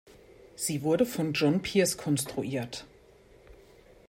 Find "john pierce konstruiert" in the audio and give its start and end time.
1.33-2.87